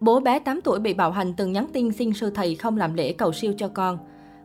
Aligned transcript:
Bố 0.00 0.20
bé 0.20 0.38
8 0.38 0.60
tuổi 0.64 0.78
bị 0.78 0.94
bạo 0.94 1.10
hành 1.10 1.32
từng 1.36 1.52
nhắn 1.52 1.66
tin 1.72 1.92
xin 1.92 2.12
sư 2.12 2.30
thầy 2.30 2.54
không 2.54 2.76
làm 2.76 2.94
lễ 2.94 3.12
cầu 3.12 3.32
siêu 3.32 3.52
cho 3.56 3.68
con. 3.68 3.98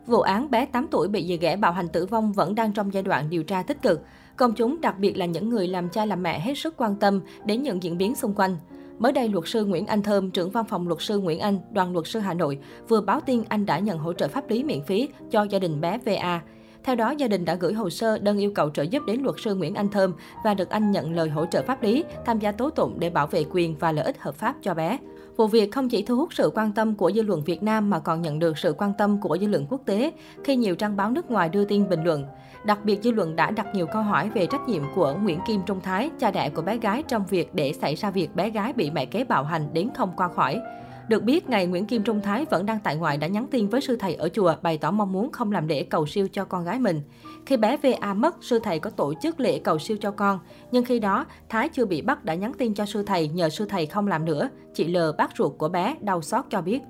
Vụ 0.05 0.20
án 0.21 0.51
bé 0.51 0.66
8 0.66 0.88
tuổi 0.92 1.08
bị 1.08 1.28
dì 1.28 1.38
ghẻ 1.38 1.55
bạo 1.55 1.71
hành 1.71 1.88
tử 1.88 2.05
vong 2.05 2.33
vẫn 2.33 2.55
đang 2.55 2.74
trong 2.74 2.93
giai 2.93 3.04
đoạn 3.04 3.29
điều 3.29 3.43
tra 3.43 3.63
tích 3.63 3.81
cực. 3.81 4.02
Công 4.36 4.54
chúng, 4.54 4.81
đặc 4.81 4.99
biệt 4.99 5.18
là 5.18 5.26
những 5.26 5.49
người 5.49 5.68
làm 5.68 5.89
cha 5.89 6.05
làm 6.05 6.23
mẹ 6.23 6.39
hết 6.39 6.57
sức 6.57 6.73
quan 6.78 6.96
tâm 6.96 7.21
đến 7.46 7.63
những 7.63 7.83
diễn 7.83 7.97
biến 7.97 8.15
xung 8.15 8.33
quanh. 8.33 8.57
Mới 8.99 9.12
đây, 9.12 9.29
luật 9.29 9.47
sư 9.47 9.65
Nguyễn 9.65 9.86
Anh 9.86 10.02
Thơm, 10.02 10.31
trưởng 10.31 10.52
văn 10.52 10.65
phòng 10.65 10.88
luật 10.88 11.02
sư 11.02 11.20
Nguyễn 11.20 11.39
Anh, 11.39 11.59
đoàn 11.71 11.93
luật 11.93 12.07
sư 12.07 12.19
Hà 12.19 12.33
Nội, 12.33 12.59
vừa 12.87 13.01
báo 13.01 13.19
tin 13.19 13.43
anh 13.49 13.65
đã 13.65 13.79
nhận 13.79 13.97
hỗ 13.97 14.13
trợ 14.13 14.27
pháp 14.27 14.49
lý 14.49 14.63
miễn 14.63 14.81
phí 14.81 15.09
cho 15.31 15.43
gia 15.43 15.59
đình 15.59 15.81
bé 15.81 15.97
VA. 16.05 16.41
Theo 16.86 16.95
đó, 16.95 17.11
gia 17.11 17.27
đình 17.27 17.45
đã 17.45 17.55
gửi 17.55 17.73
hồ 17.73 17.89
sơ 17.89 18.18
đơn 18.18 18.38
yêu 18.38 18.51
cầu 18.55 18.70
trợ 18.70 18.83
giúp 18.83 19.04
đến 19.07 19.21
luật 19.21 19.36
sư 19.39 19.55
Nguyễn 19.55 19.75
Anh 19.75 19.89
Thơm 19.89 20.13
và 20.43 20.54
được 20.54 20.70
anh 20.70 20.91
nhận 20.91 21.15
lời 21.15 21.29
hỗ 21.29 21.45
trợ 21.45 21.61
pháp 21.61 21.83
lý, 21.83 22.04
tham 22.25 22.39
gia 22.39 22.51
tố 22.51 22.69
tụng 22.69 23.00
để 23.00 23.09
bảo 23.09 23.27
vệ 23.27 23.45
quyền 23.51 23.75
và 23.75 23.91
lợi 23.91 24.05
ích 24.05 24.19
hợp 24.19 24.36
pháp 24.36 24.55
cho 24.61 24.73
bé. 24.73 24.97
Vụ 25.37 25.47
việc 25.47 25.71
không 25.71 25.89
chỉ 25.89 26.04
thu 26.04 26.15
hút 26.15 26.33
sự 26.33 26.51
quan 26.55 26.71
tâm 26.71 26.95
của 26.95 27.11
dư 27.11 27.21
luận 27.21 27.43
Việt 27.43 27.63
Nam 27.63 27.89
mà 27.89 28.00
còn 28.00 28.21
nhận 28.21 28.39
được 28.39 28.57
sự 28.57 28.75
quan 28.77 28.93
tâm 28.97 29.21
của 29.21 29.37
dư 29.41 29.47
luận 29.47 29.65
quốc 29.69 29.82
tế 29.86 30.11
khi 30.43 30.55
nhiều 30.55 30.75
trang 30.75 30.97
báo 30.97 31.11
nước 31.11 31.32
ngoài 31.32 31.50
đưa 31.50 31.65
tin 31.65 31.89
bình 31.89 32.03
luận. 32.03 32.25
Đặc 32.66 32.80
biệt 32.83 32.99
dư 33.03 33.11
luận 33.11 33.36
đã 33.36 33.52
đặt 33.52 33.67
nhiều 33.73 33.88
câu 33.88 34.02
hỏi 34.02 34.30
về 34.30 34.45
trách 34.45 34.69
nhiệm 34.69 34.83
của 34.95 35.16
Nguyễn 35.23 35.39
Kim 35.47 35.61
Trung 35.66 35.81
Thái, 35.81 36.09
cha 36.19 36.31
đẻ 36.31 36.49
của 36.49 36.61
bé 36.61 36.77
gái 36.77 37.03
trong 37.08 37.25
việc 37.25 37.55
để 37.55 37.73
xảy 37.73 37.95
ra 37.95 38.11
việc 38.11 38.36
bé 38.36 38.49
gái 38.49 38.73
bị 38.73 38.91
mẹ 38.91 39.05
kế 39.05 39.23
bạo 39.23 39.44
hành 39.44 39.73
đến 39.73 39.89
không 39.95 40.11
qua 40.17 40.27
khỏi. 40.27 40.61
Được 41.09 41.23
biết, 41.23 41.50
ngày 41.50 41.67
Nguyễn 41.67 41.86
Kim 41.86 42.03
Trung 42.03 42.22
Thái 42.22 42.45
vẫn 42.45 42.66
đang 42.66 42.80
tại 42.83 42.95
ngoại 42.95 43.17
đã 43.17 43.27
nhắn 43.27 43.47
tin 43.52 43.67
với 43.67 43.81
sư 43.81 43.95
thầy 43.95 44.16
ở 44.16 44.30
chùa 44.30 44.55
bày 44.61 44.77
tỏ 44.77 44.91
mong 44.91 45.11
muốn 45.11 45.31
không 45.31 45.52
làm 45.52 45.67
lễ 45.67 45.83
cầu 45.83 46.05
siêu 46.05 46.27
cho 46.31 46.45
con 46.45 46.66
gái 46.66 46.80
mình. 46.80 47.02
Khi 47.45 47.58
bé 47.58 47.77
VA 47.77 48.13
mất, 48.13 48.36
sư 48.41 48.59
thầy 48.63 48.80
có 48.80 48.89
tổ 48.89 49.13
chức 49.22 49.39
lễ 49.39 49.59
cầu 49.59 49.80
siêu 49.80 49.97
cho 50.02 50.11
con. 50.11 50.39
Nhưng 50.72 50.86
khi 50.86 50.99
đó, 50.99 51.25
Thái 51.49 51.69
chưa 51.69 51.86
bị 51.86 52.02
bắt 52.02 52.25
đã 52.25 52.33
nhắn 52.33 52.53
tin 52.58 52.73
cho 52.73 52.86
sư 52.86 53.03
thầy 53.03 53.27
nhờ 53.27 53.49
sư 53.49 53.66
thầy 53.69 53.86
không 53.86 54.08
làm 54.08 54.25
nữa. 54.25 54.49
Chị 54.73 54.88
L, 54.88 54.97
bác 55.17 55.38
ruột 55.38 55.58
của 55.58 55.69
bé, 55.69 55.95
đau 56.02 56.22
xót 56.22 56.45
cho 56.49 56.61
biết. 56.61 56.81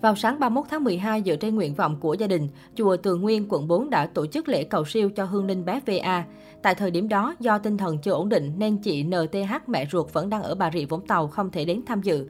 Vào 0.00 0.16
sáng 0.16 0.40
31 0.40 0.64
tháng 0.70 0.84
12, 0.84 1.22
dựa 1.26 1.36
trên 1.36 1.54
nguyện 1.54 1.74
vọng 1.74 1.96
của 2.00 2.14
gia 2.14 2.26
đình, 2.26 2.48
chùa 2.74 2.96
Tường 2.96 3.20
Nguyên, 3.20 3.46
quận 3.48 3.68
4 3.68 3.90
đã 3.90 4.06
tổ 4.06 4.26
chức 4.26 4.48
lễ 4.48 4.64
cầu 4.64 4.84
siêu 4.84 5.10
cho 5.10 5.24
hương 5.24 5.46
linh 5.46 5.64
bé 5.64 5.80
VA. 5.86 6.24
Tại 6.62 6.74
thời 6.74 6.90
điểm 6.90 7.08
đó, 7.08 7.34
do 7.40 7.58
tinh 7.58 7.76
thần 7.76 7.98
chưa 7.98 8.12
ổn 8.12 8.28
định 8.28 8.52
nên 8.56 8.76
chị 8.76 9.02
NTH 9.02 9.68
mẹ 9.68 9.86
ruột 9.92 10.12
vẫn 10.12 10.30
đang 10.30 10.42
ở 10.42 10.54
Bà 10.54 10.70
Rịa 10.70 10.84
Vũng 10.84 11.06
Tàu 11.06 11.28
không 11.28 11.50
thể 11.50 11.64
đến 11.64 11.80
tham 11.86 12.02
dự. 12.02 12.28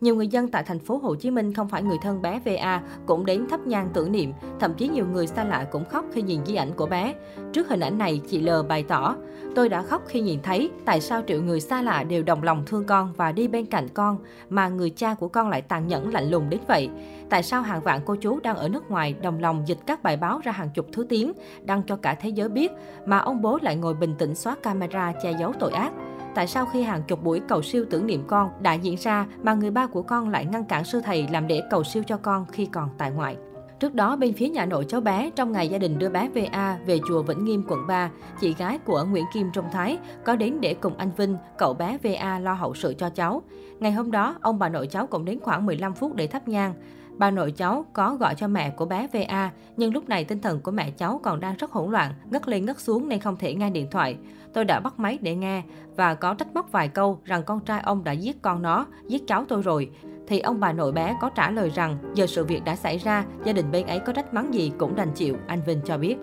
Nhiều 0.00 0.16
người 0.16 0.28
dân 0.28 0.48
tại 0.48 0.62
thành 0.62 0.78
phố 0.78 0.96
Hồ 0.96 1.14
Chí 1.14 1.30
Minh 1.30 1.52
không 1.52 1.68
phải 1.68 1.82
người 1.82 1.98
thân 2.02 2.22
bé 2.22 2.40
VA 2.44 2.82
cũng 3.06 3.26
đến 3.26 3.46
thắp 3.50 3.66
nhang 3.66 3.88
tưởng 3.94 4.12
niệm, 4.12 4.32
thậm 4.60 4.74
chí 4.74 4.88
nhiều 4.88 5.06
người 5.12 5.26
xa 5.26 5.44
lạ 5.44 5.66
cũng 5.72 5.84
khóc 5.84 6.04
khi 6.12 6.22
nhìn 6.22 6.46
di 6.46 6.54
ảnh 6.54 6.72
của 6.76 6.86
bé. 6.86 7.14
Trước 7.52 7.68
hình 7.68 7.80
ảnh 7.80 7.98
này, 7.98 8.20
chị 8.28 8.40
L 8.40 8.50
bày 8.68 8.82
tỏ, 8.82 9.16
tôi 9.54 9.68
đã 9.68 9.82
khóc 9.82 10.02
khi 10.06 10.20
nhìn 10.20 10.42
thấy 10.42 10.70
tại 10.84 11.00
sao 11.00 11.22
triệu 11.26 11.42
người 11.42 11.60
xa 11.60 11.82
lạ 11.82 12.04
đều 12.04 12.22
đồng 12.22 12.42
lòng 12.42 12.62
thương 12.66 12.84
con 12.84 13.12
và 13.16 13.32
đi 13.32 13.48
bên 13.48 13.66
cạnh 13.66 13.88
con, 13.94 14.18
mà 14.48 14.68
người 14.68 14.90
cha 14.90 15.14
của 15.14 15.28
con 15.28 15.48
lại 15.48 15.62
tàn 15.62 15.88
nhẫn 15.88 16.12
lạnh 16.12 16.30
lùng 16.30 16.50
đến 16.50 16.60
vậy. 16.68 16.90
Tại 17.30 17.42
sao 17.42 17.62
hàng 17.62 17.80
vạn 17.80 18.00
cô 18.04 18.16
chú 18.16 18.40
đang 18.40 18.56
ở 18.56 18.68
nước 18.68 18.90
ngoài 18.90 19.14
đồng 19.22 19.40
lòng 19.40 19.62
dịch 19.66 19.78
các 19.86 20.02
bài 20.02 20.16
báo 20.16 20.40
ra 20.44 20.52
hàng 20.52 20.70
chục 20.74 20.86
thứ 20.92 21.06
tiếng, 21.08 21.32
đăng 21.62 21.82
cho 21.82 21.96
cả 21.96 22.14
thế 22.14 22.28
giới 22.28 22.48
biết, 22.48 22.72
mà 23.06 23.18
ông 23.18 23.42
bố 23.42 23.58
lại 23.62 23.76
ngồi 23.76 23.94
bình 23.94 24.14
tĩnh 24.18 24.34
xóa 24.34 24.56
camera 24.62 25.12
che 25.22 25.32
giấu 25.38 25.52
tội 25.60 25.72
ác 25.72 25.92
tại 26.34 26.46
sao 26.46 26.66
khi 26.66 26.82
hàng 26.82 27.02
chục 27.02 27.24
buổi 27.24 27.40
cầu 27.48 27.62
siêu 27.62 27.84
tưởng 27.90 28.06
niệm 28.06 28.24
con 28.26 28.50
đã 28.60 28.72
diễn 28.74 28.96
ra 28.96 29.26
mà 29.42 29.54
người 29.54 29.70
ba 29.70 29.86
của 29.86 30.02
con 30.02 30.28
lại 30.28 30.44
ngăn 30.44 30.64
cản 30.64 30.84
sư 30.84 31.00
thầy 31.04 31.26
làm 31.30 31.48
lễ 31.48 31.62
cầu 31.70 31.84
siêu 31.84 32.02
cho 32.06 32.16
con 32.16 32.46
khi 32.52 32.66
còn 32.66 32.88
tại 32.98 33.10
ngoại. 33.10 33.36
Trước 33.80 33.94
đó, 33.94 34.16
bên 34.16 34.32
phía 34.32 34.48
nhà 34.48 34.66
nội 34.66 34.84
cháu 34.88 35.00
bé, 35.00 35.30
trong 35.36 35.52
ngày 35.52 35.68
gia 35.68 35.78
đình 35.78 35.98
đưa 35.98 36.08
bé 36.08 36.28
VA 36.34 36.78
về 36.86 37.00
chùa 37.08 37.22
Vĩnh 37.22 37.44
Nghiêm, 37.44 37.64
quận 37.68 37.86
3, 37.88 38.10
chị 38.40 38.54
gái 38.58 38.78
của 38.78 39.04
Nguyễn 39.04 39.24
Kim 39.32 39.50
Trung 39.52 39.64
Thái 39.72 39.98
có 40.24 40.36
đến 40.36 40.60
để 40.60 40.74
cùng 40.74 40.96
anh 40.96 41.10
Vinh, 41.16 41.36
cậu 41.58 41.74
bé 41.74 41.98
VA 42.02 42.38
lo 42.38 42.52
hậu 42.52 42.74
sự 42.74 42.94
cho 42.98 43.10
cháu. 43.10 43.42
Ngày 43.80 43.92
hôm 43.92 44.10
đó, 44.10 44.36
ông 44.40 44.58
bà 44.58 44.68
nội 44.68 44.86
cháu 44.86 45.06
cũng 45.06 45.24
đến 45.24 45.38
khoảng 45.40 45.66
15 45.66 45.94
phút 45.94 46.14
để 46.14 46.26
thắp 46.26 46.48
nhang. 46.48 46.74
Bà 47.18 47.30
nội 47.30 47.50
cháu 47.50 47.86
có 47.92 48.16
gọi 48.20 48.34
cho 48.34 48.48
mẹ 48.48 48.70
của 48.70 48.86
bé 48.86 49.08
VA, 49.12 49.50
nhưng 49.76 49.92
lúc 49.92 50.08
này 50.08 50.24
tinh 50.24 50.40
thần 50.40 50.60
của 50.60 50.70
mẹ 50.70 50.90
cháu 50.90 51.20
còn 51.22 51.40
đang 51.40 51.56
rất 51.56 51.72
hỗn 51.72 51.90
loạn, 51.90 52.12
ngất 52.30 52.48
lên 52.48 52.64
ngất 52.64 52.80
xuống 52.80 53.08
nên 53.08 53.20
không 53.20 53.36
thể 53.36 53.54
nghe 53.54 53.70
điện 53.70 53.90
thoại. 53.90 54.16
Tôi 54.52 54.64
đã 54.64 54.80
bắt 54.80 54.98
máy 54.98 55.18
để 55.22 55.34
nghe 55.34 55.62
và 55.96 56.14
có 56.14 56.34
trách 56.34 56.54
móc 56.54 56.72
vài 56.72 56.88
câu 56.88 57.20
rằng 57.24 57.42
con 57.42 57.60
trai 57.60 57.80
ông 57.80 58.04
đã 58.04 58.12
giết 58.12 58.42
con 58.42 58.62
nó, 58.62 58.86
giết 59.08 59.22
cháu 59.26 59.44
tôi 59.48 59.62
rồi. 59.62 59.90
Thì 60.26 60.40
ông 60.40 60.60
bà 60.60 60.72
nội 60.72 60.92
bé 60.92 61.16
có 61.20 61.30
trả 61.30 61.50
lời 61.50 61.70
rằng 61.74 61.98
giờ 62.14 62.26
sự 62.26 62.44
việc 62.44 62.64
đã 62.64 62.76
xảy 62.76 62.98
ra, 62.98 63.24
gia 63.44 63.52
đình 63.52 63.70
bên 63.70 63.86
ấy 63.86 63.98
có 63.98 64.12
trách 64.12 64.34
mắng 64.34 64.54
gì 64.54 64.72
cũng 64.78 64.96
đành 64.96 65.12
chịu, 65.14 65.36
anh 65.46 65.60
Vinh 65.66 65.80
cho 65.84 65.98
biết. 65.98 66.16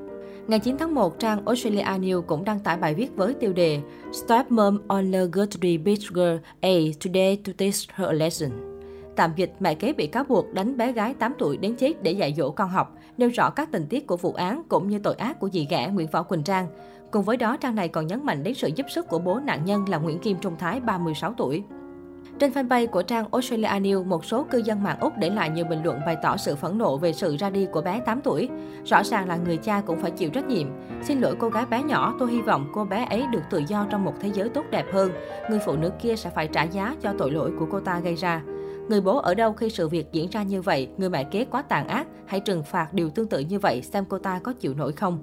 Ngày 0.48 0.60
9 0.60 0.78
tháng 0.78 0.96
1, 0.96 1.20
trang 1.20 1.46
Australia 1.46 1.84
News 1.84 2.22
cũng 2.22 2.44
đăng 2.44 2.60
tải 2.60 2.78
bài 2.78 2.96
viết 2.96 3.16
với 3.16 3.34
tiêu 3.34 3.54
đề 3.54 3.82
Stop 4.12 4.52
Mom 4.52 4.88
on 4.88 5.12
the 5.12 5.26
Guthrie 5.32 5.78
Beach 5.78 6.14
Girl 6.14 6.36
A 6.62 6.74
today 7.06 7.38
to 7.46 7.54
teach 7.58 7.76
her 7.94 8.08
a 8.10 8.14
lesson. 8.14 8.71
Tạm 9.16 9.32
dịch, 9.36 9.54
mẹ 9.60 9.76
kế 9.76 9.94
bị 9.94 10.08
cáo 10.08 10.24
buộc 10.24 10.54
đánh 10.54 10.78
bé 10.78 10.92
gái 10.92 11.14
8 11.14 11.34
tuổi 11.38 11.58
đến 11.58 11.76
chết 11.76 12.04
để 12.04 12.12
dạy 12.12 12.34
dỗ 12.38 12.52
con 12.52 12.70
học, 12.70 12.98
nêu 13.18 13.30
rõ 13.30 13.50
các 13.50 13.72
tình 13.72 13.88
tiết 13.88 14.08
của 14.08 14.18
vụ 14.18 14.34
án 14.34 14.64
cũng 14.70 14.88
như 14.88 15.00
tội 15.00 15.16
ác 15.16 15.40
của 15.40 15.50
dì 15.50 15.68
ghẻ 15.70 15.90
Nguyễn 15.94 16.08
Võ 16.08 16.24
Quỳnh 16.24 16.44
Trang. 16.44 16.68
Cùng 17.12 17.24
với 17.24 17.38
đó, 17.38 17.58
trang 17.58 17.76
này 17.76 17.88
còn 17.88 18.08
nhấn 18.08 18.26
mạnh 18.26 18.44
đến 18.44 18.54
sự 18.54 18.70
giúp 18.76 18.86
sức 18.90 19.08
của 19.08 19.20
bố 19.20 19.40
nạn 19.40 19.66
nhân 19.66 19.90
là 19.90 19.98
Nguyễn 19.98 20.20
Kim 20.20 20.38
Trung 20.42 20.56
Thái, 20.60 20.80
36 20.80 21.34
tuổi. 21.38 21.64
Trên 22.40 22.52
fanpage 22.52 22.88
của 22.88 23.02
trang 23.02 23.26
Australia 23.32 23.68
News, 23.68 24.06
một 24.06 24.26
số 24.26 24.44
cư 24.44 24.58
dân 24.58 24.84
mạng 24.84 24.98
Úc 25.00 25.18
để 25.18 25.30
lại 25.30 25.50
nhiều 25.50 25.66
bình 25.66 25.84
luận 25.84 26.00
bày 26.06 26.18
tỏ 26.22 26.38
sự 26.38 26.56
phẫn 26.56 26.78
nộ 26.78 26.98
về 26.98 27.14
sự 27.14 27.38
ra 27.38 27.50
đi 27.50 27.68
của 27.72 27.82
bé 27.82 28.02
8 28.06 28.22
tuổi. 28.22 28.50
Rõ 28.86 29.04
ràng 29.04 29.28
là 29.28 29.36
người 29.36 29.58
cha 29.58 29.82
cũng 29.86 30.00
phải 30.02 30.12
chịu 30.12 30.30
trách 30.30 30.48
nhiệm. 30.48 30.68
Xin 31.04 31.20
lỗi 31.20 31.36
cô 31.40 31.50
gái 31.50 31.66
bé 31.66 31.84
nhỏ, 31.84 32.16
tôi 32.20 32.32
hy 32.32 32.42
vọng 32.42 32.70
cô 32.74 32.86
bé 32.86 33.06
ấy 33.10 33.24
được 33.32 33.42
tự 33.50 33.62
do 33.68 33.88
trong 33.90 34.06
một 34.06 34.14
thế 34.20 34.30
giới 34.34 34.50
tốt 34.50 34.66
đẹp 34.72 34.86
hơn. 34.94 35.12
Người 35.50 35.60
phụ 35.66 35.76
nữ 35.76 35.92
kia 36.02 36.16
sẽ 36.16 36.30
phải 36.30 36.48
trả 36.48 36.64
giá 36.64 36.96
cho 37.02 37.14
tội 37.18 37.32
lỗi 37.32 37.52
của 37.60 37.68
cô 37.72 37.80
ta 37.80 38.00
gây 38.00 38.16
ra. 38.16 38.42
Người 38.92 39.02
bố 39.02 39.18
ở 39.18 39.34
đâu 39.34 39.54
khi 39.54 39.70
sự 39.70 39.88
việc 39.88 40.12
diễn 40.12 40.30
ra 40.30 40.44
như 40.44 40.62
vậy, 40.62 40.90
người 40.98 41.10
mẹ 41.10 41.24
kế 41.24 41.46
quá 41.46 41.62
tàn 41.62 41.88
ác, 41.88 42.08
hãy 42.26 42.40
trừng 42.40 42.64
phạt 42.64 42.94
điều 42.94 43.10
tương 43.10 43.28
tự 43.28 43.40
như 43.40 43.60
vậy 43.60 43.82
xem 43.82 44.06
cô 44.10 44.18
ta 44.18 44.40
có 44.44 44.54
chịu 44.54 44.74
nổi 44.74 44.92
không. 44.92 45.20